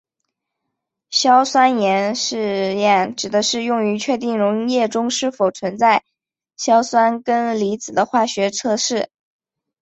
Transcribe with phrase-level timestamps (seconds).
[1.11, 6.03] 硝酸盐试验指的是用于确定溶液中是否存在
[6.57, 9.09] 硝酸根离子的化学测试。